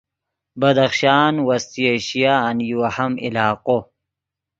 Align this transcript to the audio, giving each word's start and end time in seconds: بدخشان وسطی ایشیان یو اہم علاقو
بدخشان 0.59 1.35
وسطی 1.47 1.83
ایشیان 1.91 2.55
یو 2.69 2.79
اہم 2.89 3.13
علاقو 3.25 3.77